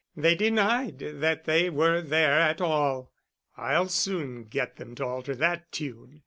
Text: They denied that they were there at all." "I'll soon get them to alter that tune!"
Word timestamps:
They 0.17 0.33
denied 0.33 0.97
that 0.97 1.45
they 1.45 1.69
were 1.69 2.01
there 2.01 2.39
at 2.39 2.59
all." 2.59 3.11
"I'll 3.55 3.87
soon 3.89 4.45
get 4.45 4.77
them 4.77 4.95
to 4.95 5.05
alter 5.05 5.35
that 5.35 5.71
tune!" 5.71 6.19